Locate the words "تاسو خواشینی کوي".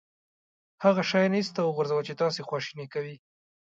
2.21-3.15